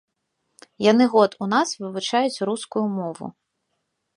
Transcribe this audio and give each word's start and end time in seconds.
Яны 0.91 1.05
год 1.13 1.31
у 1.47 1.49
нас 1.53 1.75
вывучаюць 1.83 2.43
рускую 2.51 2.85
мову. 2.99 3.25